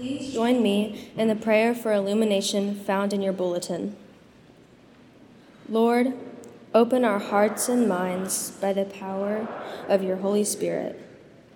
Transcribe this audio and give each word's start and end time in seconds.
Please 0.00 0.32
join 0.32 0.62
me 0.62 1.10
in 1.14 1.28
the 1.28 1.36
prayer 1.36 1.74
for 1.74 1.92
illumination 1.92 2.74
found 2.74 3.12
in 3.12 3.20
your 3.20 3.34
bulletin. 3.34 3.94
Lord, 5.68 6.14
open 6.74 7.04
our 7.04 7.18
hearts 7.18 7.68
and 7.68 7.86
minds 7.86 8.50
by 8.52 8.72
the 8.72 8.86
power 8.86 9.46
of 9.88 10.02
your 10.02 10.16
Holy 10.16 10.42
Spirit, 10.42 10.98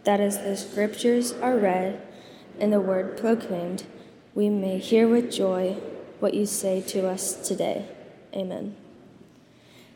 that 0.05 0.21
as 0.21 0.37
the 0.37 0.59
scriptures 0.59 1.33
are 1.33 1.57
read 1.57 2.03
and 2.61 2.71
the 2.71 2.83
word 2.83 3.17
proclaimed, 3.17 3.85
we 4.35 4.51
may 4.51 4.77
hear 4.77 5.09
with 5.09 5.33
joy 5.33 5.79
what 6.21 6.35
you 6.35 6.45
say 6.45 6.83
to 6.83 7.09
us 7.09 7.49
today. 7.49 7.87
Amen. 8.35 8.77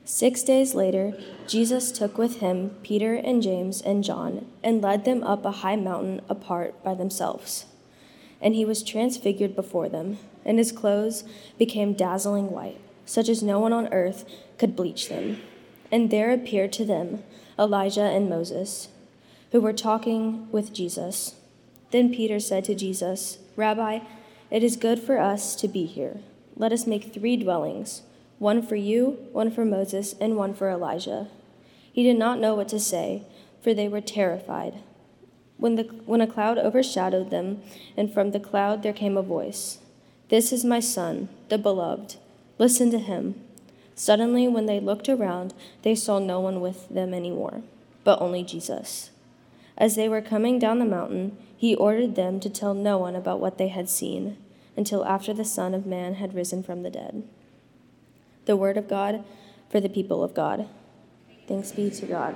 Six 0.07 0.43
days 0.43 0.75
later, 0.75 1.13
Jesus 1.47 1.93
took 1.93 2.17
with 2.17 2.41
him 2.41 2.71
Peter 2.83 3.13
and 3.15 3.43
James 3.43 3.83
and 3.83 4.03
John 4.03 4.47
and 4.65 4.81
led 4.81 5.05
them 5.05 5.23
up 5.23 5.45
a 5.45 5.51
high 5.51 5.77
mountain 5.77 6.23
apart 6.31 6.83
by 6.83 6.95
themselves. 6.95 7.67
And 8.41 8.55
he 8.55 8.65
was 8.65 8.83
transfigured 8.83 9.57
before 9.57 9.89
them, 9.89 10.19
and 10.45 10.59
his 10.59 10.73
clothes 10.73 11.25
became 11.59 11.95
dazzling 11.95 12.51
white, 12.51 12.81
such 13.05 13.29
as 13.29 13.43
no 13.43 13.59
one 13.59 13.73
on 13.73 13.93
earth 13.93 14.25
could 14.59 14.77
bleach 14.77 15.09
them. 15.09 15.41
And 15.91 16.11
there 16.11 16.31
appeared 16.33 16.73
to 16.75 16.85
them 16.85 17.23
Elijah 17.59 18.03
and 18.03 18.29
Moses, 18.29 18.89
who 19.53 19.61
were 19.61 19.73
talking 19.73 20.51
with 20.53 20.73
Jesus. 20.73 21.35
Then 21.91 22.15
Peter 22.15 22.39
said 22.39 22.65
to 22.65 22.75
Jesus, 22.75 23.39
Rabbi, 23.57 24.01
it 24.51 24.63
is 24.63 24.77
good 24.77 25.01
for 25.01 25.19
us 25.19 25.57
to 25.57 25.69
be 25.69 25.85
here. 25.87 26.21
Let 26.57 26.73
us 26.73 26.87
make 26.87 27.13
three 27.13 27.37
dwellings 27.37 28.03
one 28.39 28.63
for 28.63 28.77
you, 28.77 29.19
one 29.33 29.51
for 29.51 29.65
Moses, 29.65 30.15
and 30.21 30.37
one 30.37 30.55
for 30.55 30.71
Elijah. 30.71 31.27
He 31.93 32.05
did 32.05 32.17
not 32.17 32.39
know 32.39 32.55
what 32.55 32.69
to 32.69 32.79
say, 32.79 33.25
for 33.61 33.75
they 33.75 33.89
were 33.89 34.01
terrified. 34.01 34.75
When, 35.59 35.77
the, 35.77 35.83
when 36.07 36.21
a 36.21 36.27
cloud 36.27 36.57
overshadowed 36.57 37.31
them, 37.31 37.63
and 37.97 38.13
from 38.13 38.31
the 38.31 38.41
cloud 38.41 38.83
there 38.83 38.93
came 38.93 39.17
a 39.17 39.23
voice 39.23 39.79
This 40.29 40.53
is 40.53 40.65
my 40.65 40.81
son, 40.81 41.29
the 41.49 41.59
beloved. 41.59 42.17
Listen 42.59 42.91
to 42.91 42.99
him. 42.99 43.35
Suddenly, 43.95 44.49
when 44.49 44.67
they 44.67 44.81
looked 44.81 45.09
around, 45.09 45.55
they 45.83 45.95
saw 45.95 46.19
no 46.19 46.41
one 46.41 46.61
with 46.61 46.89
them 46.89 47.13
anymore, 47.13 47.63
but 48.05 48.21
only 48.21 48.45
Jesus. 48.45 49.11
As 49.77 49.97
they 49.97 50.09
were 50.09 50.23
coming 50.23 50.59
down 50.59 50.79
the 50.79 50.85
mountain, 50.85 51.37
he 51.57 51.75
ordered 51.75 52.15
them 52.15 52.41
to 52.41 52.49
tell 52.49 52.75
no 52.75 52.99
one 52.99 53.17
about 53.17 53.41
what 53.41 53.59
they 53.59 53.69
had 53.69 53.89
seen 53.89 54.37
until 54.77 55.05
after 55.05 55.35
the 55.35 55.45
Son 55.45 55.75
of 55.75 55.87
Man 55.87 56.15
had 56.15 56.35
risen 56.35 56.63
from 56.63 56.83
the 56.83 56.91
dead 56.91 57.25
the 58.49 58.57
word 58.57 58.79
of 58.79 58.89
God 58.89 59.23
for 59.69 59.79
the 59.79 59.91
people 59.91 60.25
of 60.25 60.35
God. 60.35 60.67
Thanks 61.47 61.71
be 61.71 61.91
to 61.91 62.07
God. 62.07 62.35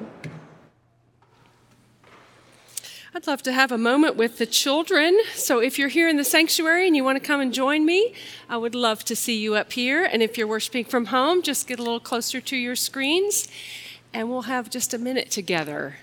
I'd 3.15 3.27
love 3.27 3.43
to 3.43 3.53
have 3.53 3.71
a 3.71 3.77
moment 3.77 4.17
with 4.17 4.39
the 4.39 4.47
children. 4.47 5.21
So 5.35 5.59
if 5.59 5.79
you're 5.79 5.91
here 5.91 6.09
in 6.09 6.17
the 6.17 6.25
sanctuary 6.25 6.87
and 6.87 6.97
you 6.97 7.05
want 7.05 7.21
to 7.21 7.27
come 7.27 7.43
and 7.43 7.53
join 7.53 7.85
me, 7.85 8.15
I 8.49 8.57
would 8.57 8.75
love 8.75 9.05
to 9.05 9.15
see 9.15 9.39
you 9.39 9.55
up 9.55 9.75
here. 9.75 10.03
And 10.03 10.23
if 10.23 10.39
you're 10.39 10.47
worshiping 10.47 10.87
from 10.87 11.07
home, 11.07 11.43
just 11.43 11.67
get 11.67 11.79
a 11.79 11.83
little 11.83 12.01
closer 12.01 12.41
to 12.41 12.57
your 12.57 12.75
screens 12.75 13.49
and 14.15 14.31
we'll 14.31 14.43
have 14.43 14.71
just 14.71 14.95
a 14.95 14.99
minute 14.99 15.31
together. 15.31 15.99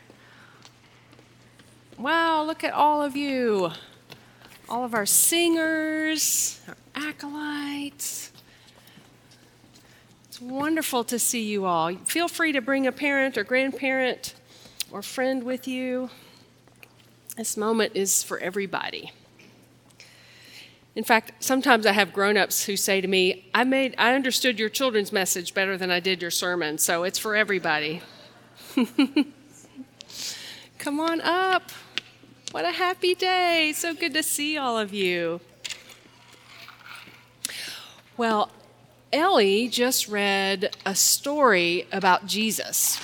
Wow, 1.97 2.43
look 2.43 2.63
at 2.63 2.73
all 2.73 3.01
of 3.01 3.15
you. 3.15 3.71
All 4.69 4.85
of 4.85 4.93
our 4.93 5.07
singers, 5.07 6.61
our 6.67 6.75
acolytes 6.93 8.31
It's 10.27 10.39
wonderful 10.39 11.03
to 11.05 11.17
see 11.17 11.43
you 11.43 11.65
all. 11.65 11.95
Feel 12.05 12.27
free 12.27 12.51
to 12.51 12.61
bring 12.61 12.85
a 12.85 12.91
parent 12.91 13.35
or 13.35 13.43
grandparent 13.43 14.35
or 14.91 15.01
friend 15.01 15.41
with 15.41 15.67
you. 15.67 16.11
This 17.39 17.55
moment 17.55 17.93
is 17.95 18.21
for 18.21 18.37
everybody. 18.39 19.13
In 20.93 21.05
fact, 21.05 21.41
sometimes 21.41 21.85
I 21.85 21.93
have 21.93 22.11
grown-ups 22.11 22.65
who 22.65 22.75
say 22.75 22.99
to 22.99 23.07
me, 23.07 23.49
"I 23.55 23.63
made 23.63 23.95
I 23.97 24.13
understood 24.13 24.59
your 24.59 24.67
children's 24.67 25.13
message 25.13 25.53
better 25.53 25.77
than 25.77 25.89
I 25.89 26.01
did 26.01 26.21
your 26.21 26.31
sermon, 26.31 26.77
so 26.77 27.05
it's 27.05 27.17
for 27.17 27.37
everybody." 27.37 28.01
Come 30.79 30.99
on 30.99 31.21
up. 31.21 31.71
What 32.51 32.65
a 32.65 32.71
happy 32.71 33.15
day. 33.15 33.71
So 33.73 33.93
good 33.93 34.13
to 34.15 34.21
see 34.21 34.57
all 34.57 34.77
of 34.77 34.93
you. 34.93 35.39
Well, 38.17 38.51
Ellie 39.13 39.69
just 39.69 40.09
read 40.09 40.75
a 40.85 40.93
story 40.93 41.87
about 41.93 42.25
Jesus. 42.25 42.99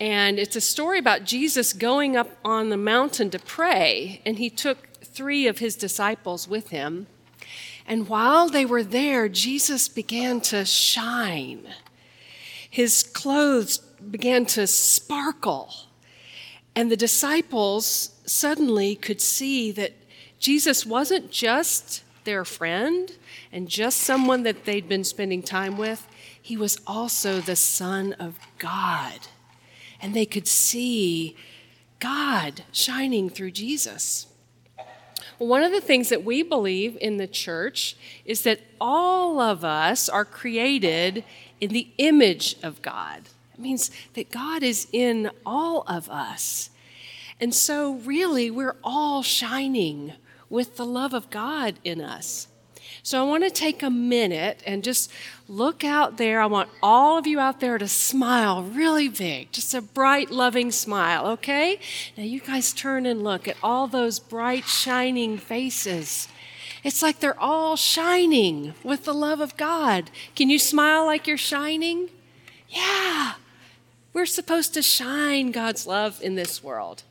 And 0.00 0.38
it's 0.38 0.56
a 0.56 0.60
story 0.60 0.98
about 0.98 1.24
Jesus 1.24 1.72
going 1.72 2.16
up 2.16 2.30
on 2.44 2.68
the 2.68 2.76
mountain 2.76 3.30
to 3.30 3.38
pray, 3.38 4.22
and 4.24 4.38
he 4.38 4.48
took 4.48 5.02
three 5.02 5.48
of 5.48 5.58
his 5.58 5.74
disciples 5.74 6.46
with 6.46 6.70
him. 6.70 7.08
And 7.86 8.08
while 8.08 8.48
they 8.48 8.64
were 8.64 8.84
there, 8.84 9.28
Jesus 9.28 9.88
began 9.88 10.40
to 10.42 10.64
shine. 10.64 11.66
His 12.70 13.02
clothes 13.02 13.78
began 13.78 14.46
to 14.46 14.66
sparkle. 14.66 15.74
And 16.76 16.90
the 16.90 16.96
disciples 16.96 18.10
suddenly 18.24 18.94
could 18.94 19.20
see 19.20 19.72
that 19.72 19.94
Jesus 20.38 20.86
wasn't 20.86 21.32
just 21.32 22.04
their 22.22 22.44
friend, 22.44 23.16
and 23.50 23.68
just 23.68 24.00
someone 24.00 24.42
that 24.42 24.64
they'd 24.64 24.88
been 24.88 25.02
spending 25.02 25.42
time 25.42 25.78
with, 25.78 26.06
he 26.40 26.56
was 26.56 26.78
also 26.86 27.40
the 27.40 27.56
Son 27.56 28.12
of 28.14 28.38
God. 28.58 29.18
And 30.00 30.14
they 30.14 30.26
could 30.26 30.46
see 30.46 31.36
God 31.98 32.64
shining 32.72 33.28
through 33.28 33.52
Jesus. 33.52 34.26
one 35.38 35.62
of 35.62 35.70
the 35.70 35.80
things 35.80 36.08
that 36.08 36.24
we 36.24 36.42
believe 36.42 36.98
in 37.00 37.16
the 37.16 37.26
church 37.26 37.96
is 38.24 38.42
that 38.42 38.60
all 38.80 39.40
of 39.40 39.64
us 39.64 40.08
are 40.08 40.24
created 40.24 41.24
in 41.60 41.70
the 41.70 41.88
image 41.98 42.56
of 42.62 42.82
God. 42.82 43.28
It 43.54 43.60
means 43.60 43.90
that 44.14 44.30
God 44.30 44.62
is 44.62 44.88
in 44.92 45.30
all 45.46 45.84
of 45.86 46.08
us. 46.10 46.70
And 47.40 47.54
so, 47.54 47.94
really, 47.94 48.50
we're 48.50 48.76
all 48.82 49.22
shining 49.22 50.14
with 50.50 50.76
the 50.76 50.86
love 50.86 51.14
of 51.14 51.30
God 51.30 51.78
in 51.84 52.00
us. 52.00 52.48
So 53.02 53.20
I 53.20 53.26
want 53.26 53.44
to 53.44 53.50
take 53.50 53.82
a 53.82 53.90
minute 53.90 54.62
and 54.66 54.84
just 54.84 55.10
look 55.48 55.84
out 55.84 56.16
there. 56.16 56.40
I 56.40 56.46
want 56.46 56.68
all 56.82 57.18
of 57.18 57.26
you 57.26 57.40
out 57.40 57.60
there 57.60 57.78
to 57.78 57.88
smile 57.88 58.62
really 58.62 59.08
big, 59.08 59.52
just 59.52 59.74
a 59.74 59.80
bright, 59.80 60.30
loving 60.30 60.70
smile, 60.70 61.26
okay? 61.28 61.78
Now 62.16 62.24
you 62.24 62.40
guys 62.40 62.72
turn 62.72 63.06
and 63.06 63.24
look 63.24 63.48
at 63.48 63.56
all 63.62 63.86
those 63.86 64.18
bright, 64.18 64.66
shining 64.66 65.38
faces. 65.38 66.28
It's 66.84 67.02
like 67.02 67.20
they're 67.20 67.38
all 67.40 67.76
shining 67.76 68.74
with 68.84 69.04
the 69.04 69.14
love 69.14 69.40
of 69.40 69.56
God. 69.56 70.10
Can 70.36 70.48
you 70.50 70.58
smile 70.58 71.06
like 71.06 71.26
you're 71.26 71.36
shining? 71.36 72.10
Yeah. 72.68 73.34
We're 74.12 74.26
supposed 74.26 74.74
to 74.74 74.82
shine 74.82 75.50
God's 75.50 75.86
love 75.86 76.20
in 76.22 76.34
this 76.34 76.62
world. 76.62 77.02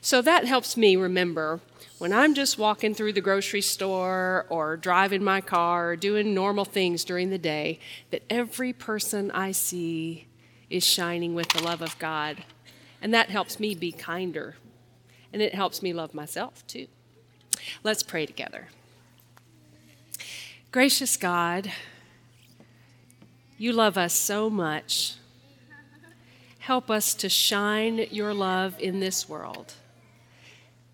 So 0.00 0.22
that 0.22 0.44
helps 0.44 0.76
me 0.76 0.96
remember 0.96 1.60
when 1.98 2.12
I'm 2.12 2.34
just 2.34 2.58
walking 2.58 2.94
through 2.94 3.14
the 3.14 3.22
grocery 3.22 3.62
store 3.62 4.46
or 4.50 4.76
driving 4.76 5.24
my 5.24 5.40
car 5.40 5.90
or 5.90 5.96
doing 5.96 6.34
normal 6.34 6.66
things 6.66 7.04
during 7.04 7.30
the 7.30 7.38
day, 7.38 7.78
that 8.10 8.22
every 8.28 8.72
person 8.72 9.30
I 9.30 9.52
see 9.52 10.26
is 10.68 10.84
shining 10.84 11.34
with 11.34 11.48
the 11.48 11.62
love 11.62 11.80
of 11.80 11.98
God. 11.98 12.44
And 13.00 13.14
that 13.14 13.30
helps 13.30 13.58
me 13.58 13.74
be 13.74 13.92
kinder. 13.92 14.56
And 15.32 15.40
it 15.40 15.54
helps 15.54 15.82
me 15.82 15.92
love 15.94 16.12
myself 16.12 16.66
too. 16.66 16.86
Let's 17.82 18.02
pray 18.02 18.26
together. 18.26 18.68
Gracious 20.70 21.16
God, 21.16 21.72
you 23.56 23.72
love 23.72 23.96
us 23.96 24.12
so 24.12 24.50
much. 24.50 25.14
Help 26.58 26.90
us 26.90 27.14
to 27.14 27.30
shine 27.30 28.06
your 28.10 28.34
love 28.34 28.78
in 28.78 29.00
this 29.00 29.28
world 29.28 29.74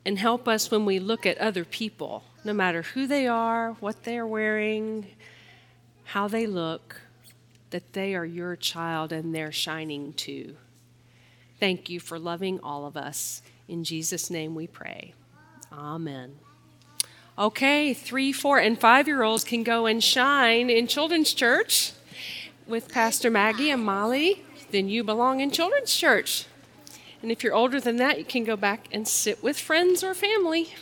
and 0.04 0.18
help 0.18 0.48
us 0.48 0.70
when 0.70 0.84
we 0.84 0.98
look 0.98 1.26
at 1.26 1.38
other 1.38 1.64
people, 1.64 2.24
no 2.44 2.52
matter 2.52 2.82
who 2.82 3.06
they 3.06 3.26
are, 3.26 3.72
what 3.80 4.04
they're 4.04 4.26
wearing, 4.26 5.06
how 6.04 6.28
they 6.28 6.46
look, 6.46 7.00
that 7.70 7.92
they 7.92 8.14
are 8.14 8.24
your 8.24 8.56
child 8.56 9.12
and 9.12 9.34
they're 9.34 9.52
shining 9.52 10.12
too. 10.12 10.56
Thank 11.60 11.88
you 11.88 12.00
for 12.00 12.18
loving 12.18 12.58
all 12.60 12.86
of 12.86 12.96
us. 12.96 13.42
In 13.68 13.84
Jesus' 13.84 14.30
name 14.30 14.54
we 14.54 14.66
pray. 14.66 15.14
Amen. 15.72 16.36
Okay, 17.38 17.94
three, 17.94 18.32
four, 18.32 18.58
and 18.58 18.78
five 18.78 19.06
year 19.06 19.22
olds 19.22 19.44
can 19.44 19.62
go 19.62 19.86
and 19.86 20.02
shine 20.04 20.68
in 20.68 20.86
children's 20.86 21.32
church 21.32 21.92
with 22.66 22.92
Pastor 22.92 23.30
Maggie 23.30 23.70
and 23.70 23.82
Molly. 23.82 24.44
Then 24.70 24.88
you 24.88 25.02
belong 25.02 25.40
in 25.40 25.50
children's 25.50 25.94
church. 25.94 26.46
And 27.22 27.30
if 27.30 27.44
you're 27.44 27.54
older 27.54 27.80
than 27.80 27.96
that, 27.96 28.18
you 28.18 28.24
can 28.24 28.42
go 28.42 28.56
back 28.56 28.88
and 28.90 29.06
sit 29.06 29.44
with 29.44 29.56
friends 29.56 30.02
or 30.02 30.12
family. 30.12 30.74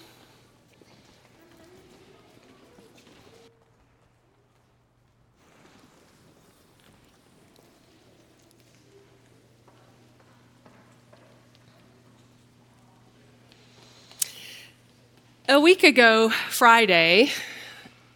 A 15.47 15.61
week 15.61 15.85
ago, 15.85 16.31
Friday, 16.49 17.33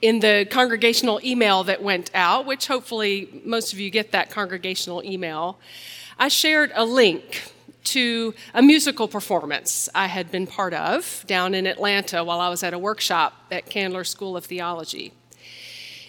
in 0.01 0.21
the 0.21 0.47
congregational 0.51 1.21
email 1.23 1.63
that 1.65 1.83
went 1.83 2.11
out, 2.15 2.47
which 2.47 2.69
hopefully 2.69 3.43
most 3.45 3.75
of 3.75 3.81
you 3.81 3.91
get 3.91 4.13
that 4.13 4.31
congregational 4.31 5.03
email, 5.05 5.59
I 6.19 6.29
shared 6.29 6.73
a 6.75 6.87
link 6.87 7.54
to 7.85 8.35
a 8.53 8.63
musical 8.63 9.09
performance 9.09 9.89
I 9.95 10.07
had 10.07 10.31
been 10.31 10.47
part 10.47 10.75
of 10.75 11.25
down 11.27 11.55
in 11.55 11.67
Atlanta 11.67 12.25
while 12.25 12.41
I 12.41 12.49
was 12.49 12.63
at 12.63 12.75
a 12.75 12.79
workshop 12.79 13.35
at 13.51 13.67
Candler 13.67 14.05
School 14.05 14.37
of 14.37 14.45
Theology. 14.45 15.13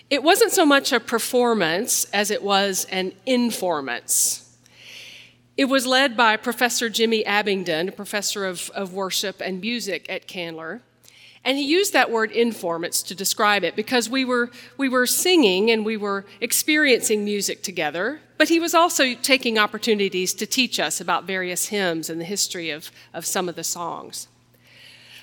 It 0.10 0.24
wasn't 0.24 0.52
so 0.52 0.66
much 0.66 0.92
a 0.92 1.00
performance 1.00 2.06
as 2.06 2.32
it 2.32 2.44
was 2.44 2.86
an 2.92 3.14
informance. 3.26 4.58
It 5.58 5.66
was 5.66 5.86
led 5.86 6.18
by 6.18 6.38
Professor 6.38 6.90
Jimmy 6.90 7.24
Abbington, 7.24 7.88
a 7.88 7.92
professor 7.92 8.46
of, 8.46 8.70
of 8.72 8.94
worship 8.94 9.42
and 9.42 9.62
music 9.62 10.06
at 10.10 10.28
Candler. 10.28 10.82
And 11.46 11.60
he 11.60 11.64
used 11.64 11.94
that 11.94 12.10
word 12.10 12.32
informance 12.32 13.04
to 13.04 13.14
describe 13.14 13.64
it 13.64 13.76
because 13.76 14.10
we 14.10 14.26
were, 14.26 14.50
we 14.78 14.90
were 14.90 15.06
singing 15.06 15.70
and 15.70 15.86
we 15.86 15.96
were 15.96 16.26
experiencing 16.42 17.24
music 17.24 17.62
together, 17.62 18.20
but 18.40 18.50
he 18.50 18.60
was 18.60 18.74
also 18.74 19.14
taking 19.14 19.60
opportunities 19.60 20.34
to 20.34 20.48
teach 20.48 20.80
us 20.80 21.00
about 21.00 21.26
various 21.26 21.68
hymns 21.68 22.10
and 22.10 22.20
the 22.20 22.26
history 22.26 22.72
of, 22.72 22.92
of 23.14 23.28
some 23.28 23.48
of 23.48 23.56
the 23.56 23.64
songs. 23.64 24.28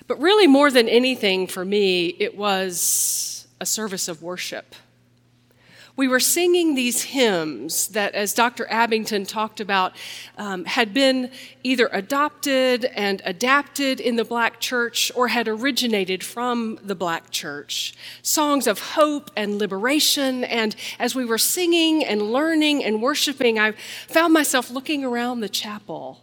But 0.06 0.20
really, 0.20 0.46
more 0.46 0.70
than 0.70 0.88
anything 0.88 1.48
for 1.48 1.64
me, 1.64 2.08
it 2.20 2.36
was 2.36 3.48
a 3.60 3.66
service 3.66 4.06
of 4.06 4.22
worship 4.22 4.76
we 5.96 6.08
were 6.08 6.20
singing 6.20 6.74
these 6.74 7.02
hymns 7.02 7.88
that, 7.88 8.14
as 8.14 8.32
Dr. 8.32 8.66
Abbington 8.70 9.28
talked 9.28 9.60
about, 9.60 9.94
um, 10.38 10.64
had 10.64 10.94
been 10.94 11.30
either 11.62 11.88
adopted 11.92 12.86
and 12.86 13.20
adapted 13.24 14.00
in 14.00 14.16
the 14.16 14.24
black 14.24 14.58
church 14.58 15.12
or 15.14 15.28
had 15.28 15.48
originated 15.48 16.24
from 16.24 16.78
the 16.82 16.94
black 16.94 17.30
church. 17.30 17.94
Songs 18.22 18.66
of 18.66 18.78
hope 18.80 19.30
and 19.36 19.58
liberation. 19.58 20.44
And 20.44 20.74
as 20.98 21.14
we 21.14 21.26
were 21.26 21.38
singing 21.38 22.04
and 22.04 22.22
learning 22.22 22.82
and 22.84 23.02
worshiping, 23.02 23.58
I 23.58 23.72
found 24.08 24.32
myself 24.32 24.70
looking 24.70 25.04
around 25.04 25.40
the 25.40 25.48
chapel 25.48 26.22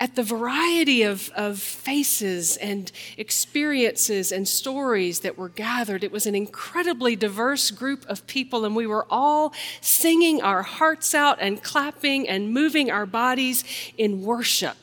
at 0.00 0.16
the 0.16 0.22
variety 0.22 1.02
of, 1.02 1.30
of 1.36 1.60
faces 1.60 2.56
and 2.56 2.90
experiences 3.18 4.32
and 4.32 4.48
stories 4.48 5.20
that 5.20 5.36
were 5.36 5.50
gathered. 5.50 6.02
It 6.02 6.10
was 6.10 6.26
an 6.26 6.34
incredibly 6.34 7.16
diverse 7.16 7.70
group 7.70 8.06
of 8.08 8.26
people, 8.26 8.64
and 8.64 8.74
we 8.74 8.86
were 8.86 9.06
all 9.10 9.52
singing 9.82 10.40
our 10.40 10.62
hearts 10.62 11.14
out 11.14 11.36
and 11.38 11.62
clapping 11.62 12.26
and 12.26 12.50
moving 12.50 12.90
our 12.90 13.04
bodies 13.04 13.62
in 13.98 14.22
worship. 14.22 14.78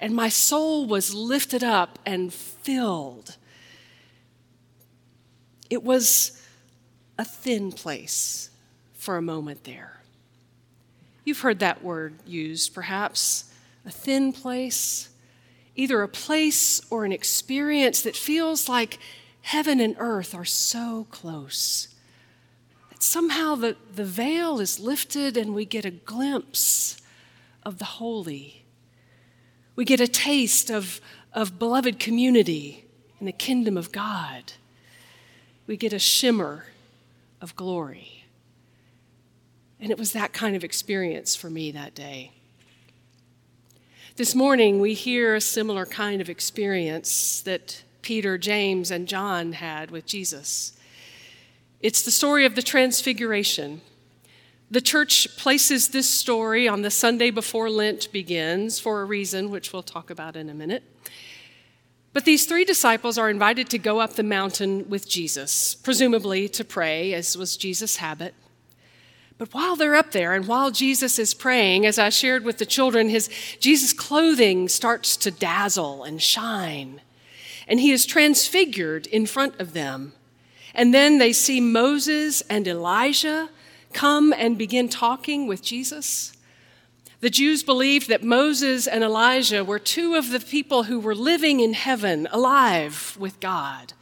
And 0.00 0.14
my 0.14 0.28
soul 0.28 0.86
was 0.86 1.12
lifted 1.12 1.64
up 1.64 1.98
and 2.06 2.32
filled. 2.32 3.36
It 5.68 5.82
was 5.82 6.40
a 7.18 7.24
thin 7.24 7.72
place 7.72 8.50
for 8.94 9.16
a 9.16 9.22
moment 9.22 9.64
there. 9.64 10.00
You've 11.24 11.40
heard 11.40 11.58
that 11.58 11.82
word 11.82 12.14
used, 12.24 12.72
perhaps 12.72 13.50
a 13.86 13.90
thin 13.90 14.32
place, 14.32 15.08
either 15.76 16.02
a 16.02 16.08
place 16.08 16.80
or 16.90 17.04
an 17.04 17.12
experience 17.12 18.02
that 18.02 18.16
feels 18.16 18.68
like 18.68 18.98
heaven 19.42 19.78
and 19.78 19.94
earth 19.98 20.34
are 20.34 20.44
so 20.44 21.06
close. 21.10 21.94
That 22.90 23.02
somehow 23.02 23.54
the, 23.54 23.76
the 23.94 24.04
veil 24.04 24.58
is 24.58 24.80
lifted 24.80 25.36
and 25.36 25.54
we 25.54 25.64
get 25.64 25.84
a 25.84 25.90
glimpse 25.90 27.00
of 27.62 27.78
the 27.78 27.84
holy. 27.84 28.64
We 29.76 29.84
get 29.84 30.00
a 30.00 30.08
taste 30.08 30.70
of, 30.70 31.00
of 31.32 31.58
beloved 31.58 32.00
community 32.00 32.84
in 33.20 33.26
the 33.26 33.32
kingdom 33.32 33.76
of 33.76 33.92
God. 33.92 34.54
We 35.66 35.76
get 35.76 35.92
a 35.92 35.98
shimmer 35.98 36.64
of 37.40 37.54
glory. 37.54 38.24
And 39.78 39.90
it 39.92 39.98
was 39.98 40.12
that 40.12 40.32
kind 40.32 40.56
of 40.56 40.64
experience 40.64 41.36
for 41.36 41.50
me 41.50 41.70
that 41.70 41.94
day. 41.94 42.32
This 44.16 44.34
morning, 44.34 44.80
we 44.80 44.94
hear 44.94 45.34
a 45.34 45.42
similar 45.42 45.84
kind 45.84 46.22
of 46.22 46.30
experience 46.30 47.42
that 47.42 47.82
Peter, 48.00 48.38
James, 48.38 48.90
and 48.90 49.06
John 49.06 49.52
had 49.52 49.90
with 49.90 50.06
Jesus. 50.06 50.72
It's 51.80 52.00
the 52.00 52.10
story 52.10 52.46
of 52.46 52.54
the 52.54 52.62
Transfiguration. 52.62 53.82
The 54.70 54.80
church 54.80 55.36
places 55.36 55.88
this 55.88 56.08
story 56.08 56.66
on 56.66 56.80
the 56.80 56.90
Sunday 56.90 57.30
before 57.30 57.68
Lent 57.68 58.10
begins 58.10 58.80
for 58.80 59.02
a 59.02 59.04
reason, 59.04 59.50
which 59.50 59.74
we'll 59.74 59.82
talk 59.82 60.08
about 60.08 60.34
in 60.34 60.48
a 60.48 60.54
minute. 60.54 60.84
But 62.14 62.24
these 62.24 62.46
three 62.46 62.64
disciples 62.64 63.18
are 63.18 63.28
invited 63.28 63.68
to 63.68 63.78
go 63.78 64.00
up 64.00 64.14
the 64.14 64.22
mountain 64.22 64.88
with 64.88 65.06
Jesus, 65.06 65.74
presumably 65.74 66.48
to 66.48 66.64
pray, 66.64 67.12
as 67.12 67.36
was 67.36 67.58
Jesus' 67.58 67.96
habit. 67.96 68.34
But 69.38 69.52
while 69.52 69.76
they're 69.76 69.94
up 69.94 70.12
there 70.12 70.32
and 70.32 70.46
while 70.46 70.70
Jesus 70.70 71.18
is 71.18 71.34
praying, 71.34 71.84
as 71.84 71.98
I 71.98 72.08
shared 72.08 72.44
with 72.44 72.58
the 72.58 72.66
children, 72.66 73.08
his 73.08 73.28
Jesus' 73.60 73.92
clothing 73.92 74.68
starts 74.68 75.16
to 75.18 75.30
dazzle 75.30 76.04
and 76.04 76.22
shine. 76.22 77.02
And 77.68 77.80
he 77.80 77.90
is 77.90 78.06
transfigured 78.06 79.06
in 79.06 79.26
front 79.26 79.60
of 79.60 79.72
them. 79.72 80.14
And 80.74 80.94
then 80.94 81.18
they 81.18 81.32
see 81.32 81.60
Moses 81.60 82.42
and 82.42 82.66
Elijah 82.66 83.50
come 83.92 84.32
and 84.36 84.56
begin 84.56 84.88
talking 84.88 85.46
with 85.46 85.62
Jesus. 85.62 86.32
The 87.20 87.30
Jews 87.30 87.62
believed 87.62 88.08
that 88.08 88.22
Moses 88.22 88.86
and 88.86 89.02
Elijah 89.02 89.64
were 89.64 89.78
two 89.78 90.14
of 90.14 90.30
the 90.30 90.40
people 90.40 90.84
who 90.84 91.00
were 91.00 91.14
living 91.14 91.60
in 91.60 91.72
heaven, 91.72 92.28
alive 92.30 93.16
with 93.18 93.40
God. 93.40 93.94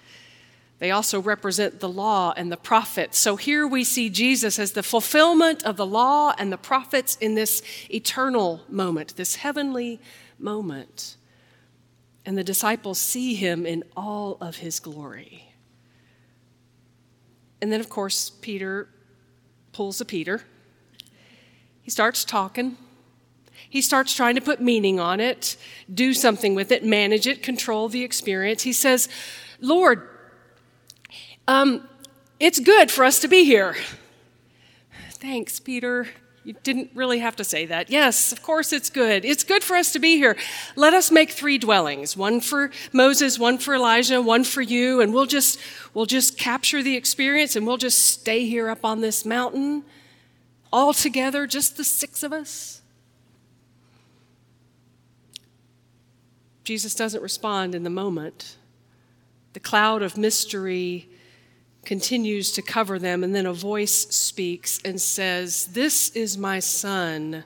They 0.81 0.91
also 0.91 1.21
represent 1.21 1.81
the 1.81 1.88
law 1.88 2.35
and 2.37 2.50
the 2.50 2.56
prophets. 2.56 3.19
So 3.19 3.37
here 3.37 3.67
we 3.67 3.85
see 3.85 4.11
Jesus 4.11 4.59
as 4.59 4.73
the 4.73 4.82
fulfillment 4.82 5.65
of 5.65 5.76
the 5.76 5.87
law 5.87 6.35
and 6.37 6.53
the 6.53 6.59
prophets 6.59 7.17
in 7.21 7.35
this 7.35 7.62
eternal 7.91 8.62
moment, 8.69 9.17
this 9.17 9.37
heavenly 9.37 10.00
moment. 10.38 11.17
And 12.26 12.37
the 12.37 12.44
disciples 12.44 12.99
see 12.99 13.35
him 13.35 13.67
in 13.67 13.85
all 13.97 14.37
of 14.41 14.56
his 14.56 14.81
glory. 14.81 15.53
And 17.62 17.73
then, 17.73 17.81
of 17.81 17.88
course, 17.88 18.31
Peter 18.31 18.88
pulls 19.73 20.00
a 20.00 20.05
Peter. 20.05 20.43
He 21.82 21.91
starts 21.91 22.25
talking. 22.25 22.77
He 23.69 23.81
starts 23.81 24.15
trying 24.15 24.35
to 24.35 24.41
put 24.41 24.61
meaning 24.61 25.00
on 25.00 25.20
it, 25.20 25.56
do 25.93 26.15
something 26.15 26.55
with 26.55 26.70
it, 26.70 26.85
manage 26.85 27.27
it, 27.27 27.43
control 27.43 27.88
the 27.88 28.05
experience. 28.05 28.62
He 28.62 28.73
says, 28.73 29.09
Lord, 29.61 30.09
um, 31.46 31.86
it's 32.41 32.60
good 32.60 32.91
for 32.91 33.05
us 33.05 33.20
to 33.20 33.29
be 33.29 33.44
here. 33.44 33.77
Thanks, 35.13 35.60
Peter. 35.60 36.06
You 36.44 36.55
didn't 36.63 36.91
really 36.94 37.20
have 37.20 37.36
to 37.36 37.44
say 37.44 37.65
that. 37.67 37.89
Yes, 37.89 38.31
of 38.31 38.43
course 38.43 38.72
it's 38.74 38.91
good. 38.91 39.24
It's 39.24 39.44
good 39.44 39.65
for 39.65 39.77
us 39.77 39.93
to 39.93 39.98
be 39.98 40.17
here. 40.17 40.36
Let 40.77 40.93
us 40.93 41.10
make 41.10 41.31
three 41.31 41.56
dwellings, 41.56 42.19
one 42.19 42.43
for 42.43 42.70
Moses, 42.93 43.39
one 43.39 43.56
for 43.56 43.74
Elijah, 43.74 44.20
one 44.20 44.44
for 44.44 44.60
you, 44.60 45.01
and 45.01 45.15
we'll 45.15 45.24
just 45.24 45.58
we'll 45.94 46.05
just 46.05 46.36
capture 46.36 46.82
the 46.82 46.96
experience 46.96 47.56
and 47.56 47.67
we'll 47.67 47.79
just 47.79 47.98
stay 47.98 48.46
here 48.46 48.69
up 48.69 48.84
on 48.84 49.01
this 49.01 49.24
mountain 49.24 49.84
all 50.70 50.93
together, 50.93 51.46
just 51.46 51.79
the 51.79 51.84
six 51.84 52.22
of 52.22 52.32
us. 52.32 52.82
Jesus 56.65 56.94
doesn't 56.94 57.22
respond 57.22 57.74
in 57.74 57.84
the 57.84 57.91
moment. 57.91 58.56
The 59.55 59.60
cloud 59.60 60.03
of 60.03 60.19
mystery 60.19 61.08
continues 61.84 62.53
to 62.53 62.62
cover 62.62 62.98
them, 62.98 63.24
and 63.24 63.34
then 63.34 63.46
a 63.46 63.53
voice 63.53 64.06
speaks 64.14 64.81
and 64.84 65.00
says, 65.00 65.67
This 65.67 66.10
is 66.10 66.36
my 66.38 66.58
son, 66.58 67.44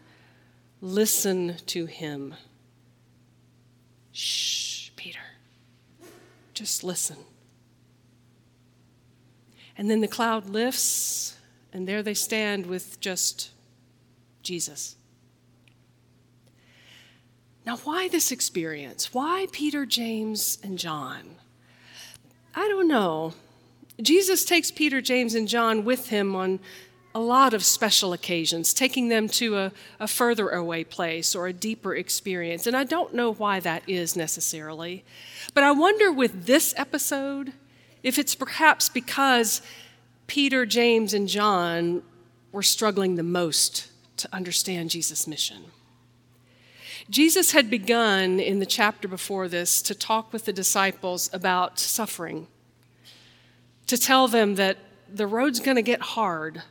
listen 0.80 1.57
to 1.66 1.87
him. 1.87 2.35
Shh, 4.12 4.90
Peter, 4.97 5.21
just 6.54 6.83
listen. 6.83 7.16
And 9.76 9.88
then 9.88 10.00
the 10.00 10.09
cloud 10.09 10.49
lifts, 10.49 11.37
and 11.73 11.87
there 11.87 12.02
they 12.02 12.14
stand 12.14 12.66
with 12.66 12.99
just 13.00 13.50
Jesus. 14.42 14.97
Now, 17.64 17.76
why 17.76 18.09
this 18.09 18.33
experience? 18.33 19.12
Why 19.12 19.47
Peter, 19.52 19.85
James, 19.85 20.59
and 20.62 20.78
John? 20.78 21.37
I 22.54 22.66
don't 22.66 22.88
know. 22.88 23.35
Jesus 24.00 24.45
takes 24.45 24.71
Peter, 24.71 25.00
James, 25.00 25.35
and 25.35 25.49
John 25.49 25.85
with 25.85 26.09
him 26.09 26.37
on 26.37 26.61
a 27.14 27.21
lot 27.21 27.55
of 27.55 27.64
special 27.64 28.12
occasions, 28.12 28.73
taking 28.73 29.09
them 29.09 29.28
to 29.28 29.57
a, 29.57 29.73
a, 29.99 30.07
further 30.07 30.50
away 30.50 30.85
place 30.85 31.35
or 31.35 31.49
a 31.49 31.52
deeper 31.52 31.95
experience. 31.95 32.67
And 32.67 32.76
I 32.76 32.85
don't 32.85 33.14
know 33.14 33.33
why 33.33 33.61
that 33.61 33.83
is 33.88 34.14
necessarily. 34.14 35.05
But 35.55 35.64
I 35.64 35.73
wonder 35.73 36.12
with 36.12 36.47
this 36.47 36.75
episode 36.76 37.55
if 38.02 38.19
it's 38.19 38.35
perhaps 38.35 38.88
because 38.88 39.62
Peter, 40.28 40.64
James, 40.64 41.12
and 41.12 41.26
John 41.26 42.02
were 42.52 42.62
struggling 42.62 43.17
the 43.17 43.23
most 43.23 43.90
to 44.19 44.28
understand 44.33 44.90
Jesus' 44.90 45.26
mission. 45.26 45.64
Jesus 47.11 47.52
had 47.52 47.71
begun 47.71 48.38
in 48.38 48.59
the 48.59 48.67
chapter 48.67 49.09
before 49.09 49.49
this 49.49 49.81
to 49.83 49.95
talk 49.95 50.33
with 50.33 50.45
the 50.45 50.52
disciples 50.52 51.31
about 51.33 51.78
suffering, 51.78 52.47
to 53.88 53.99
tell 53.99 54.28
them 54.28 54.54
that 54.54 54.78
the 55.12 55.26
road's 55.26 55.61
going 55.61 55.76
to 55.76 55.83
get 55.83 56.00
hard. 56.00 56.62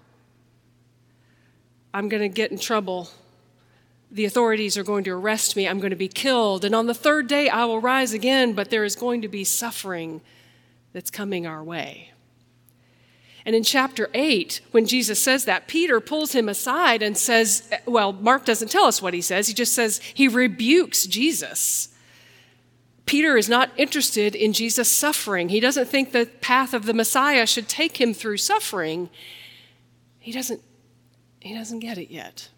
I'm 1.94 2.10
going 2.10 2.22
to 2.22 2.30
get 2.30 2.52
in 2.52 2.60
trouble. 2.60 3.10
The 4.10 4.26
authorities 4.26 4.78
are 4.78 4.84
going 4.84 5.04
to 5.06 5.12
arrest 5.12 5.56
me. 5.56 5.68
I'm 5.68 5.80
going 5.80 5.92
to 5.92 5.98
be 5.98 6.08
killed. 6.08 6.64
And 6.64 6.74
on 6.74 6.86
the 6.88 6.94
third 6.94 7.28
day, 7.28 7.50
I 7.50 7.66
will 7.66 7.82
rise 7.82 8.14
again, 8.14 8.54
but 8.54 8.70
there 8.70 8.84
is 8.84 8.96
going 8.96 9.22
to 9.24 9.28
be 9.28 9.44
suffering 9.44 10.22
that's 10.94 11.10
coming 11.10 11.46
our 11.46 11.64
way. 11.64 12.12
And 13.46 13.56
in 13.56 13.64
chapter 13.64 14.10
8, 14.14 14.62
when 14.72 14.86
Jesus 14.86 15.24
says 15.24 15.46
that, 15.46 15.68
Peter 15.68 16.00
pulls 16.00 16.34
him 16.34 16.50
aside 16.50 17.02
and 17.02 17.18
says, 17.18 17.70
well, 17.86 18.12
Mark 18.12 18.46
doesn't 18.46 18.70
tell 18.70 18.86
us 18.86 19.02
what 19.02 19.14
he 19.14 19.22
says. 19.22 19.48
He 19.48 19.54
just 19.54 19.74
says 19.74 20.00
he 20.00 20.28
rebukes 20.28 21.06
Jesus. 21.06 21.90
Peter 23.08 23.38
is 23.38 23.48
not 23.48 23.72
interested 23.78 24.36
in 24.36 24.54
Jesus' 24.54 24.96
suffering. 24.96 25.50
He 25.50 25.62
doesn't 25.62 25.88
think 25.88 26.12
the 26.12 26.30
path 26.42 26.74
of 26.74 26.86
the 26.86 26.94
Messiah 26.94 27.48
should 27.48 27.70
take 27.70 28.00
him 28.00 28.14
through 28.14 28.38
suffering. 28.38 29.10
He 30.20 30.34
doesn't, 30.34 30.62
he 31.40 31.56
doesn't 31.56 31.80
get 31.80 31.98
it 31.98 32.12
yet. 32.12 32.50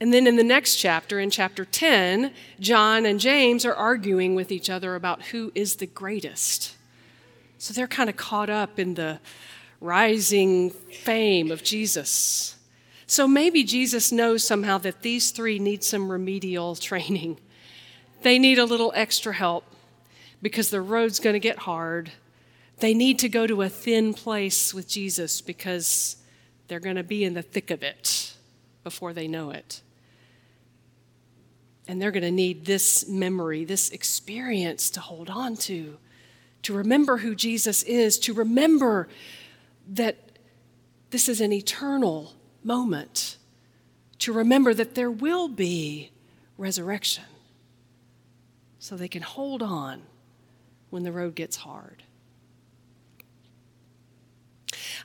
And 0.00 0.12
then 0.12 0.26
in 0.26 0.36
the 0.36 0.42
next 0.42 0.76
chapter, 0.76 1.20
in 1.20 1.30
chapter 1.30 1.66
10, 1.66 2.32
John 2.58 3.06
and 3.06 3.20
James 3.20 3.64
are 3.64 3.74
arguing 3.74 4.34
with 4.34 4.50
each 4.50 4.68
other 4.68 4.94
about 4.94 5.26
who 5.26 5.52
is 5.54 5.76
the 5.76 5.86
greatest. 5.86 6.74
So 7.58 7.74
they're 7.74 7.86
kind 7.86 8.10
of 8.10 8.16
caught 8.16 8.50
up 8.50 8.78
in 8.78 8.94
the 8.94 9.20
rising 9.80 10.70
fame 10.70 11.50
of 11.50 11.62
Jesus. 11.62 12.56
So 13.06 13.28
maybe 13.28 13.64
Jesus 13.64 14.10
knows 14.10 14.42
somehow 14.42 14.78
that 14.78 15.02
these 15.02 15.30
three 15.30 15.58
need 15.58 15.84
some 15.84 16.10
remedial 16.10 16.74
training. 16.90 17.38
They 18.24 18.38
need 18.38 18.58
a 18.58 18.64
little 18.64 18.90
extra 18.96 19.34
help 19.34 19.66
because 20.40 20.70
the 20.70 20.80
road's 20.80 21.20
going 21.20 21.34
to 21.34 21.40
get 21.40 21.58
hard. 21.58 22.10
They 22.78 22.94
need 22.94 23.18
to 23.18 23.28
go 23.28 23.46
to 23.46 23.60
a 23.60 23.68
thin 23.68 24.14
place 24.14 24.72
with 24.72 24.88
Jesus 24.88 25.42
because 25.42 26.16
they're 26.66 26.80
going 26.80 26.96
to 26.96 27.02
be 27.02 27.22
in 27.22 27.34
the 27.34 27.42
thick 27.42 27.70
of 27.70 27.82
it 27.82 28.32
before 28.82 29.12
they 29.12 29.28
know 29.28 29.50
it. 29.50 29.82
And 31.86 32.00
they're 32.00 32.10
going 32.10 32.22
to 32.22 32.30
need 32.30 32.64
this 32.64 33.06
memory, 33.06 33.66
this 33.66 33.90
experience 33.90 34.88
to 34.90 35.00
hold 35.00 35.28
on 35.28 35.54
to 35.56 35.98
to 36.62 36.72
remember 36.72 37.18
who 37.18 37.34
Jesus 37.34 37.82
is, 37.82 38.18
to 38.20 38.32
remember 38.32 39.06
that 39.86 40.16
this 41.10 41.28
is 41.28 41.42
an 41.42 41.52
eternal 41.52 42.32
moment, 42.62 43.36
to 44.20 44.32
remember 44.32 44.72
that 44.72 44.94
there 44.94 45.10
will 45.10 45.46
be 45.46 46.10
resurrection 46.56 47.24
so 48.84 48.98
they 48.98 49.08
can 49.08 49.22
hold 49.22 49.62
on 49.62 50.02
when 50.90 51.04
the 51.04 51.10
road 51.10 51.34
gets 51.34 51.56
hard. 51.56 52.02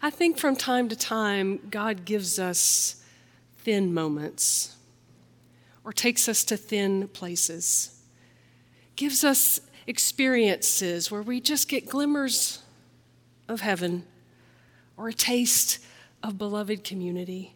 I 0.02 0.10
think 0.10 0.38
from 0.38 0.58
time 0.58 0.90
to 0.90 0.98
time, 0.98 1.62
God 1.70 2.04
gives 2.04 2.40
us 2.40 3.02
thin 3.60 3.94
moments 3.94 4.76
or 5.86 5.94
takes 5.94 6.28
us 6.28 6.44
to 6.44 6.58
thin 6.58 7.08
places, 7.08 8.02
gives 8.98 9.24
us 9.24 9.62
experiences 9.88 11.10
where 11.10 11.22
we 11.22 11.40
just 11.40 11.70
get 11.70 11.88
glimmers 11.88 12.62
of 13.48 13.62
heaven 13.62 14.04
or 14.98 15.08
a 15.08 15.14
taste 15.14 15.80
of 16.22 16.38
beloved 16.38 16.84
community 16.84 17.56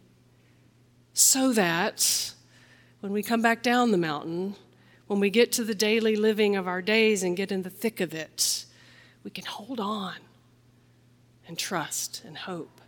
so 1.12 1.52
that 1.52 2.32
when 3.00 3.12
we 3.12 3.22
come 3.22 3.42
back 3.42 3.62
down 3.62 3.90
the 3.90 3.98
mountain, 3.98 4.56
when 5.14 5.20
we 5.20 5.30
get 5.30 5.52
to 5.52 5.62
the 5.62 5.76
daily 5.76 6.16
living 6.16 6.56
of 6.56 6.66
our 6.66 6.82
days 6.82 7.22
and 7.22 7.36
get 7.36 7.52
in 7.52 7.62
the 7.62 7.70
thick 7.70 8.00
of 8.00 8.12
it, 8.12 8.64
we 9.22 9.30
can 9.30 9.44
hold 9.44 9.78
on 9.78 10.16
and 11.46 11.56
trust 11.56 12.24
and 12.26 12.36
hope. 12.36 12.80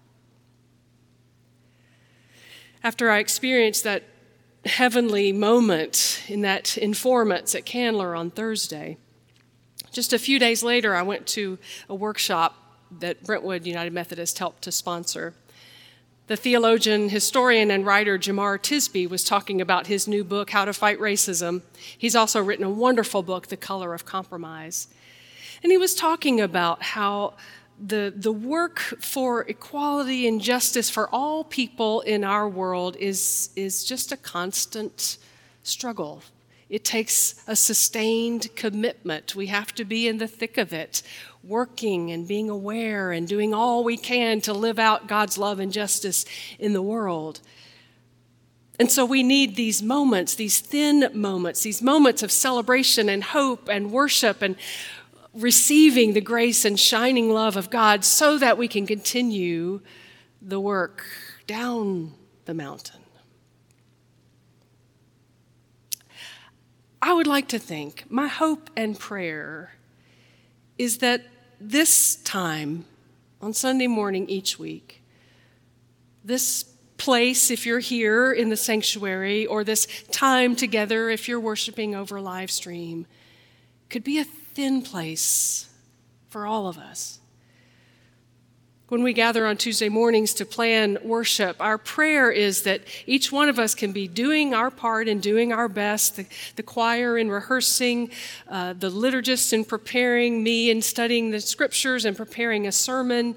After 2.82 3.12
I 3.12 3.20
experienced 3.20 3.84
that 3.84 4.02
heavenly 4.64 5.30
moment 5.30 6.24
in 6.26 6.40
that 6.40 6.76
informance 6.76 7.54
at 7.54 7.64
Candler 7.64 8.16
on 8.16 8.32
Thursday, 8.32 8.96
just 9.92 10.12
a 10.12 10.18
few 10.18 10.40
days 10.40 10.64
later, 10.64 10.96
I 10.96 11.02
went 11.02 11.28
to 11.28 11.60
a 11.88 11.94
workshop 11.94 12.56
that 12.98 13.22
Brentwood 13.22 13.64
United 13.64 13.92
Methodist 13.92 14.40
helped 14.40 14.62
to 14.62 14.72
sponsor. 14.72 15.32
The 16.28 16.36
theologian, 16.36 17.10
historian, 17.10 17.70
and 17.70 17.86
writer 17.86 18.18
Jemar 18.18 18.58
Tisby 18.58 19.08
was 19.08 19.22
talking 19.22 19.60
about 19.60 19.86
his 19.86 20.08
new 20.08 20.24
book, 20.24 20.50
How 20.50 20.64
to 20.64 20.72
Fight 20.72 20.98
Racism. 20.98 21.62
He's 21.96 22.16
also 22.16 22.42
written 22.42 22.64
a 22.64 22.70
wonderful 22.70 23.22
book, 23.22 23.46
The 23.46 23.56
Color 23.56 23.94
of 23.94 24.04
Compromise. 24.04 24.88
And 25.62 25.70
he 25.70 25.78
was 25.78 25.94
talking 25.94 26.40
about 26.40 26.82
how 26.82 27.34
the, 27.78 28.12
the 28.14 28.32
work 28.32 28.80
for 28.80 29.42
equality 29.42 30.26
and 30.26 30.40
justice 30.40 30.90
for 30.90 31.08
all 31.14 31.44
people 31.44 32.00
in 32.00 32.24
our 32.24 32.48
world 32.48 32.96
is, 32.98 33.50
is 33.54 33.84
just 33.84 34.10
a 34.10 34.16
constant 34.16 35.18
struggle 35.62 36.24
it 36.68 36.84
takes 36.84 37.36
a 37.46 37.54
sustained 37.54 38.48
commitment. 38.56 39.36
We 39.36 39.46
have 39.46 39.72
to 39.76 39.84
be 39.84 40.08
in 40.08 40.18
the 40.18 40.26
thick 40.26 40.58
of 40.58 40.72
it, 40.72 41.02
working 41.46 42.10
and 42.10 42.26
being 42.26 42.50
aware 42.50 43.12
and 43.12 43.28
doing 43.28 43.54
all 43.54 43.84
we 43.84 43.96
can 43.96 44.40
to 44.42 44.52
live 44.52 44.78
out 44.78 45.06
God's 45.06 45.38
love 45.38 45.60
and 45.60 45.72
justice 45.72 46.24
in 46.58 46.72
the 46.72 46.82
world. 46.82 47.40
And 48.78 48.90
so 48.90 49.04
we 49.06 49.22
need 49.22 49.56
these 49.56 49.82
moments, 49.82 50.34
these 50.34 50.60
thin 50.60 51.08
moments, 51.14 51.62
these 51.62 51.80
moments 51.80 52.22
of 52.22 52.30
celebration 52.30 53.08
and 53.08 53.24
hope 53.24 53.68
and 53.68 53.90
worship 53.90 54.42
and 54.42 54.56
receiving 55.32 56.12
the 56.12 56.20
grace 56.20 56.64
and 56.64 56.78
shining 56.78 57.30
love 57.30 57.56
of 57.56 57.70
God 57.70 58.04
so 58.04 58.38
that 58.38 58.58
we 58.58 58.68
can 58.68 58.86
continue 58.86 59.80
the 60.42 60.60
work 60.60 61.04
down 61.46 62.12
the 62.44 62.54
mountain. 62.54 63.00
I 67.00 67.12
would 67.12 67.26
like 67.26 67.48
to 67.48 67.58
think, 67.58 68.04
my 68.08 68.26
hope 68.26 68.70
and 68.76 68.98
prayer 68.98 69.74
is 70.78 70.98
that 70.98 71.22
this 71.60 72.16
time 72.16 72.84
on 73.40 73.52
Sunday 73.52 73.86
morning 73.86 74.28
each 74.28 74.58
week, 74.58 75.02
this 76.24 76.64
place, 76.96 77.50
if 77.50 77.66
you're 77.66 77.78
here 77.78 78.32
in 78.32 78.48
the 78.48 78.56
sanctuary, 78.56 79.46
or 79.46 79.64
this 79.64 79.86
time 80.10 80.56
together, 80.56 81.10
if 81.10 81.28
you're 81.28 81.40
worshiping 81.40 81.94
over 81.94 82.20
live 82.20 82.50
stream, 82.50 83.06
could 83.90 84.02
be 84.02 84.18
a 84.18 84.24
thin 84.24 84.82
place 84.82 85.68
for 86.28 86.46
all 86.46 86.66
of 86.68 86.78
us. 86.78 87.20
When 88.88 89.02
we 89.02 89.14
gather 89.14 89.48
on 89.48 89.56
Tuesday 89.56 89.88
mornings 89.88 90.32
to 90.34 90.46
plan 90.46 90.98
worship, 91.02 91.56
our 91.58 91.76
prayer 91.76 92.30
is 92.30 92.62
that 92.62 92.82
each 93.04 93.32
one 93.32 93.48
of 93.48 93.58
us 93.58 93.74
can 93.74 93.90
be 93.90 94.06
doing 94.06 94.54
our 94.54 94.70
part 94.70 95.08
and 95.08 95.20
doing 95.20 95.52
our 95.52 95.68
best. 95.68 96.14
The, 96.14 96.26
the 96.54 96.62
choir 96.62 97.18
in 97.18 97.28
rehearsing, 97.28 98.10
uh, 98.48 98.74
the 98.74 98.88
liturgists 98.88 99.52
in 99.52 99.64
preparing, 99.64 100.44
me 100.44 100.70
in 100.70 100.82
studying 100.82 101.32
the 101.32 101.40
scriptures 101.40 102.04
and 102.04 102.16
preparing 102.16 102.64
a 102.64 102.70
sermon, 102.70 103.34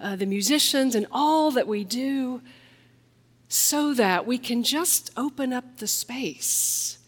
uh, 0.00 0.16
the 0.16 0.26
musicians, 0.26 0.96
and 0.96 1.06
all 1.12 1.52
that 1.52 1.68
we 1.68 1.84
do, 1.84 2.42
so 3.48 3.94
that 3.94 4.26
we 4.26 4.36
can 4.36 4.64
just 4.64 5.12
open 5.16 5.52
up 5.52 5.78
the 5.78 5.86
space 5.86 6.98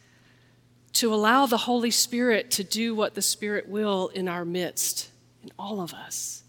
to 0.92 1.12
allow 1.12 1.44
the 1.44 1.56
Holy 1.56 1.90
Spirit 1.90 2.52
to 2.52 2.62
do 2.62 2.94
what 2.94 3.16
the 3.16 3.22
Spirit 3.22 3.68
will 3.68 4.12
in 4.14 4.28
our 4.28 4.44
midst, 4.44 5.10
in 5.42 5.50
all 5.58 5.80
of 5.80 5.92
us. 5.92 6.39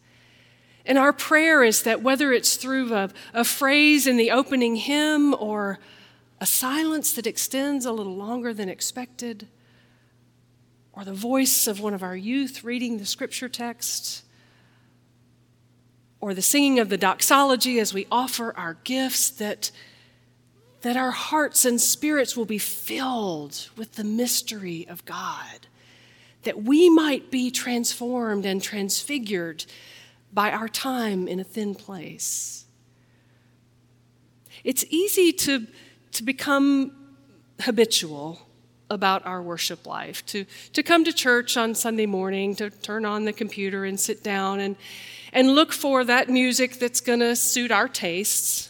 And 0.85 0.97
our 0.97 1.13
prayer 1.13 1.63
is 1.63 1.83
that 1.83 2.01
whether 2.01 2.31
it's 2.31 2.55
through 2.55 2.93
a, 2.93 3.09
a, 3.33 3.43
phrase 3.43 4.07
in 4.07 4.17
the 4.17 4.31
opening 4.31 4.75
hymn 4.75 5.35
or 5.35 5.79
a 6.39 6.45
silence 6.45 7.13
that 7.13 7.27
extends 7.27 7.85
a 7.85 7.91
little 7.91 8.15
longer 8.15 8.53
than 8.53 8.67
expected, 8.67 9.47
or 10.93 11.05
the 11.05 11.13
voice 11.13 11.67
of 11.67 11.79
one 11.79 11.93
of 11.93 12.01
our 12.01 12.15
youth 12.15 12.63
reading 12.63 12.97
the 12.97 13.05
scripture 13.05 13.47
text, 13.47 14.23
or 16.19 16.33
the 16.33 16.41
singing 16.41 16.79
of 16.79 16.89
the 16.89 16.97
doxology 16.97 17.79
as 17.79 17.93
we 17.93 18.07
offer 18.11 18.55
our 18.57 18.75
gifts, 18.83 19.29
that, 19.29 19.69
that 20.81 20.97
our 20.97 21.11
hearts 21.11 21.63
and 21.63 21.79
spirits 21.79 22.35
will 22.35 22.45
be 22.45 22.57
filled 22.57 23.69
with 23.77 23.93
the 23.93 24.03
mystery 24.03 24.87
of 24.89 25.05
God, 25.05 25.67
that 26.41 26.63
we 26.63 26.89
might 26.89 27.29
be 27.29 27.51
transformed 27.51 28.45
and 28.47 28.61
transfigured 28.63 29.65
by 30.33 30.51
our 30.51 30.67
time 30.67 31.27
in 31.27 31.39
a 31.39 31.43
thin 31.43 31.75
place. 31.75 32.65
It's 34.63 34.85
easy 34.89 35.31
to, 35.33 35.67
to 36.13 36.23
become 36.23 36.91
habitual 37.61 38.47
about 38.89 39.25
our 39.25 39.41
worship 39.41 39.85
life, 39.87 40.25
to, 40.25 40.45
to 40.73 40.83
come 40.83 41.05
to 41.05 41.13
church 41.13 41.55
on 41.57 41.73
Sunday 41.73 42.05
morning, 42.05 42.55
to 42.55 42.69
turn 42.69 43.05
on 43.05 43.25
the 43.25 43.33
computer 43.33 43.85
and 43.85 43.99
sit 43.99 44.23
down 44.23 44.59
and, 44.59 44.75
and 45.31 45.55
look 45.55 45.71
for 45.71 46.03
that 46.03 46.29
music 46.29 46.73
that's 46.79 47.01
going 47.01 47.21
to 47.21 47.35
suit 47.35 47.71
our 47.71 47.87
tastes. 47.87 48.69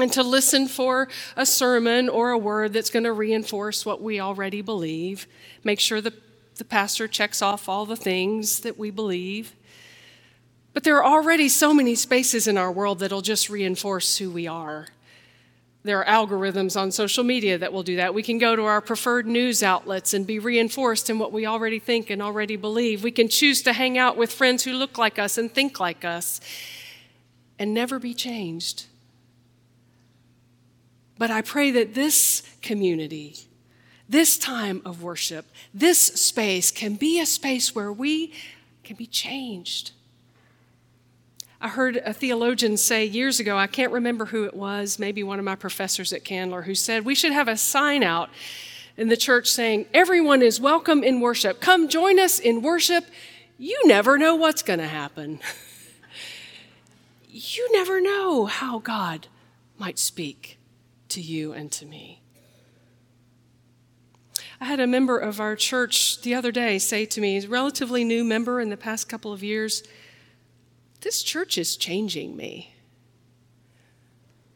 and 0.00 0.12
to 0.12 0.22
listen 0.22 0.66
for 0.66 1.08
a 1.36 1.44
sermon 1.44 2.08
or 2.08 2.30
a 2.30 2.38
word 2.38 2.72
that's 2.72 2.90
going 2.90 3.04
to 3.04 3.12
reinforce 3.12 3.84
what 3.84 4.00
we 4.00 4.18
already 4.18 4.62
believe. 4.62 5.26
Make 5.62 5.78
sure 5.78 6.00
the, 6.00 6.14
the 6.56 6.64
pastor 6.64 7.06
checks 7.06 7.42
off 7.42 7.68
all 7.68 7.84
the 7.86 7.96
things 7.96 8.60
that 8.60 8.78
we 8.78 8.90
believe. 8.90 9.54
But 10.72 10.84
there 10.84 10.96
are 10.96 11.04
already 11.04 11.48
so 11.48 11.74
many 11.74 11.94
spaces 11.94 12.46
in 12.46 12.56
our 12.56 12.70
world 12.70 13.00
that'll 13.00 13.22
just 13.22 13.50
reinforce 13.50 14.18
who 14.18 14.30
we 14.30 14.46
are. 14.46 14.88
There 15.82 16.04
are 16.04 16.26
algorithms 16.26 16.78
on 16.78 16.92
social 16.92 17.24
media 17.24 17.56
that 17.56 17.72
will 17.72 17.82
do 17.82 17.96
that. 17.96 18.12
We 18.12 18.22
can 18.22 18.38
go 18.38 18.54
to 18.54 18.64
our 18.64 18.82
preferred 18.82 19.26
news 19.26 19.62
outlets 19.62 20.12
and 20.12 20.26
be 20.26 20.38
reinforced 20.38 21.08
in 21.08 21.18
what 21.18 21.32
we 21.32 21.46
already 21.46 21.78
think 21.78 22.10
and 22.10 22.20
already 22.20 22.56
believe. 22.56 23.02
We 23.02 23.10
can 23.10 23.28
choose 23.28 23.62
to 23.62 23.72
hang 23.72 23.96
out 23.96 24.16
with 24.16 24.30
friends 24.30 24.64
who 24.64 24.74
look 24.74 24.98
like 24.98 25.18
us 25.18 25.38
and 25.38 25.50
think 25.50 25.80
like 25.80 26.04
us 26.04 26.40
and 27.58 27.72
never 27.72 27.98
be 27.98 28.12
changed. 28.12 28.86
But 31.18 31.30
I 31.30 31.40
pray 31.42 31.70
that 31.70 31.94
this 31.94 32.42
community, 32.62 33.36
this 34.08 34.36
time 34.36 34.82
of 34.84 35.02
worship, 35.02 35.46
this 35.72 35.98
space 35.98 36.70
can 36.70 36.94
be 36.94 37.20
a 37.20 37.26
space 37.26 37.74
where 37.74 37.92
we 37.92 38.34
can 38.84 38.96
be 38.96 39.06
changed. 39.06 39.92
I 41.62 41.68
heard 41.68 41.96
a 41.98 42.14
theologian 42.14 42.78
say 42.78 43.04
years 43.04 43.38
ago, 43.38 43.58
I 43.58 43.66
can't 43.66 43.92
remember 43.92 44.26
who 44.26 44.44
it 44.44 44.54
was, 44.54 44.98
maybe 44.98 45.22
one 45.22 45.38
of 45.38 45.44
my 45.44 45.56
professors 45.56 46.10
at 46.12 46.24
Candler, 46.24 46.62
who 46.62 46.74
said 46.74 47.04
we 47.04 47.14
should 47.14 47.32
have 47.32 47.48
a 47.48 47.56
sign 47.56 48.02
out 48.02 48.30
in 48.96 49.08
the 49.08 49.16
church 49.16 49.48
saying, 49.48 49.84
Everyone 49.92 50.40
is 50.40 50.58
welcome 50.58 51.04
in 51.04 51.20
worship. 51.20 51.60
Come 51.60 51.88
join 51.88 52.18
us 52.18 52.38
in 52.38 52.62
worship. 52.62 53.04
You 53.58 53.78
never 53.84 54.16
know 54.16 54.36
what's 54.36 54.62
going 54.62 54.78
to 54.78 54.86
happen. 54.86 55.40
you 57.28 57.68
never 57.72 58.00
know 58.00 58.46
how 58.46 58.78
God 58.78 59.26
might 59.78 59.98
speak 59.98 60.58
to 61.10 61.20
you 61.20 61.52
and 61.52 61.70
to 61.72 61.84
me. 61.84 62.22
I 64.62 64.64
had 64.64 64.80
a 64.80 64.86
member 64.86 65.18
of 65.18 65.40
our 65.40 65.56
church 65.56 66.22
the 66.22 66.34
other 66.34 66.52
day 66.52 66.78
say 66.78 67.04
to 67.04 67.20
me, 67.20 67.36
a 67.36 67.46
relatively 67.46 68.02
new 68.02 68.24
member 68.24 68.62
in 68.62 68.70
the 68.70 68.76
past 68.78 69.10
couple 69.10 69.32
of 69.32 69.42
years, 69.42 69.82
This 71.00 71.22
church 71.22 71.56
is 71.56 71.76
changing 71.76 72.36
me. 72.36 72.74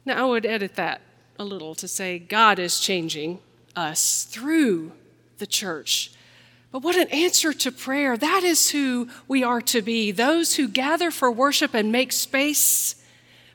Now, 0.04 0.26
I 0.26 0.28
would 0.28 0.44
edit 0.44 0.76
that 0.76 1.00
a 1.38 1.44
little 1.44 1.74
to 1.76 1.88
say, 1.88 2.18
God 2.18 2.58
is 2.58 2.78
changing 2.78 3.38
us 3.74 4.24
through 4.24 4.92
the 5.38 5.46
church. 5.46 6.12
But 6.70 6.82
what 6.82 6.96
an 6.96 7.08
answer 7.08 7.52
to 7.52 7.72
prayer. 7.72 8.16
That 8.16 8.42
is 8.44 8.70
who 8.70 9.08
we 9.28 9.42
are 9.42 9.60
to 9.62 9.80
be 9.80 10.10
those 10.10 10.56
who 10.56 10.68
gather 10.68 11.10
for 11.10 11.30
worship 11.30 11.72
and 11.72 11.90
make 11.90 12.12
space 12.12 12.96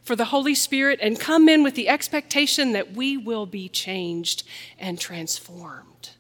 for 0.02 0.16
the 0.16 0.26
Holy 0.26 0.56
Spirit 0.56 1.00
and 1.02 1.20
come 1.20 1.48
in 1.48 1.62
with 1.62 1.76
the 1.76 1.90
expectation 1.90 2.72
that 2.72 2.94
we 2.94 3.18
will 3.18 3.46
be 3.46 3.70
changed 3.70 4.44
and 4.80 5.00
transformed. 5.00 6.12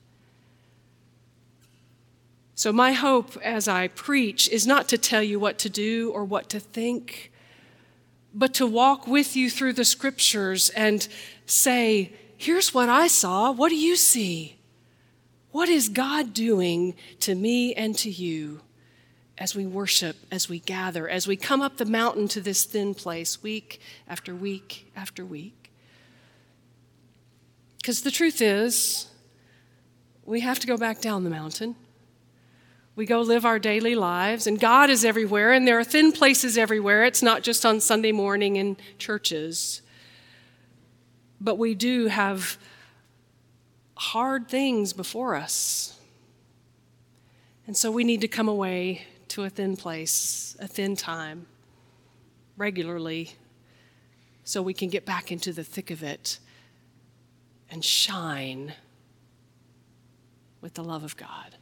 So, 2.60 2.74
my 2.74 2.92
hope 2.92 3.38
as 3.38 3.70
I 3.70 3.88
preach 3.88 4.50
is 4.50 4.68
not 4.68 4.90
to 4.90 4.98
tell 4.98 5.24
you 5.24 5.40
what 5.40 5.58
to 5.60 5.70
do 5.70 6.12
or 6.12 6.26
what 6.26 6.50
to 6.50 6.60
think, 6.60 7.32
but 8.34 8.54
to 8.56 8.68
walk 8.68 9.08
with 9.08 9.34
you 9.34 9.50
through 9.50 9.72
the 9.72 9.86
scriptures 9.86 10.70
and 10.72 11.08
say, 11.46 12.12
Here's 12.36 12.74
what 12.74 12.90
I 12.90 13.08
saw. 13.08 13.50
What 13.50 13.70
do 13.70 13.78
you 13.78 13.96
see? 13.96 14.58
What 15.52 15.70
is 15.70 15.88
God 15.88 16.34
doing 16.34 16.96
to 17.22 17.34
me 17.34 17.74
and 17.76 17.98
to 18.00 18.10
you? 18.10 18.60
as 19.38 19.56
we 19.56 19.66
worship, 19.66 20.18
as 20.30 20.50
we 20.50 20.60
gather, 20.60 21.08
as 21.08 21.26
we 21.26 21.38
come 21.38 21.62
up 21.62 21.78
the 21.78 21.86
mountain 21.86 22.28
to 22.28 22.42
this 22.42 22.66
thin 22.66 22.94
place 22.94 23.42
week 23.42 23.80
after 24.06 24.36
week 24.36 24.92
after 24.98 25.26
week. 25.26 25.72
Because 27.78 28.02
the 28.02 28.12
truth 28.12 28.42
is, 28.42 29.08
we 30.26 30.42
have 30.42 30.60
to 30.60 30.68
go 30.68 30.76
back 30.76 31.00
down 31.00 31.24
the 31.24 31.30
mountain. 31.30 31.78
We 33.00 33.06
go 33.06 33.22
live 33.22 33.46
our 33.46 33.60
daily 33.60 33.96
lives, 33.96 34.46
and 34.46 34.60
God 34.60 34.90
is 34.90 35.06
everywhere, 35.06 35.54
and 35.54 35.66
there 35.66 35.80
are 35.80 35.86
thin 35.86 36.12
places 36.12 36.58
everywhere. 36.58 37.06
It's 37.06 37.24
not 37.24 37.44
just 37.44 37.66
on 37.66 37.80
Sunday 37.80 38.12
morning 38.12 38.58
in 38.58 38.76
churches. 38.98 39.82
But 41.40 41.58
we 41.58 41.76
do 41.76 42.08
have 42.08 42.58
hard 43.96 44.50
things 44.50 44.92
before 44.92 45.36
us. 45.36 45.98
And 47.68 47.78
so 47.78 47.90
we 47.90 48.04
need 48.04 48.20
to 48.20 48.28
come 48.28 48.50
away 48.50 49.04
to 49.30 49.46
a 49.46 49.50
thin 49.50 49.78
place, 49.78 50.58
a 50.60 50.68
thin 50.68 50.98
time, 50.98 51.46
regularly, 52.58 53.32
so 54.44 54.62
we 54.62 54.74
can 54.74 54.90
get 54.90 55.06
back 55.06 55.32
into 55.32 55.54
the 55.54 55.64
thick 55.64 55.90
of 55.90 56.04
it 56.04 56.38
and 57.72 57.86
shine 57.86 58.74
with 60.60 60.74
the 60.74 60.84
love 60.84 61.06
of 61.06 61.16
God. 61.16 61.56